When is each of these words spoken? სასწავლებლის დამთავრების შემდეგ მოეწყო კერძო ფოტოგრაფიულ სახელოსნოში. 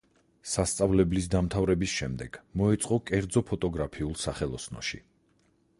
სასწავლებლის 0.51 1.27
დამთავრების 1.35 1.93
შემდეგ 1.99 2.39
მოეწყო 2.61 2.99
კერძო 3.11 3.45
ფოტოგრაფიულ 3.51 4.21
სახელოსნოში. 4.27 5.03